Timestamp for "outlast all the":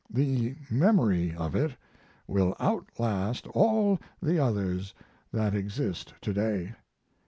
2.59-4.39